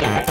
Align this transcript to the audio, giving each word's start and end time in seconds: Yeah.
Yeah. 0.00 0.29